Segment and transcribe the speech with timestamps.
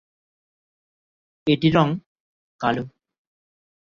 [1.47, 1.87] এটির রঙ
[2.61, 2.83] কালো।